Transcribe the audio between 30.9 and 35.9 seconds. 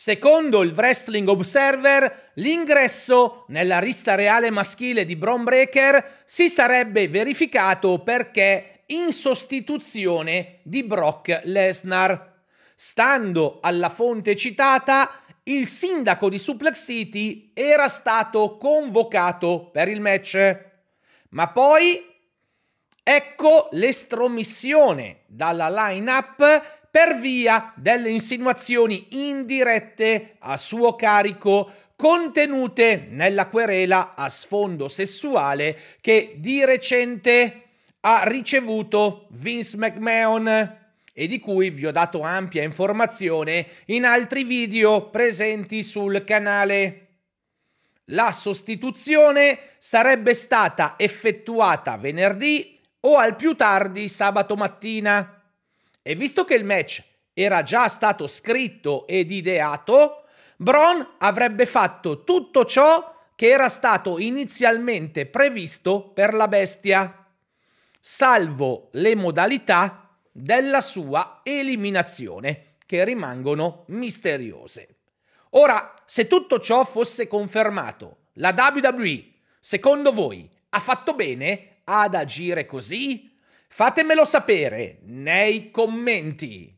carico contenute nella querela a sfondo sessuale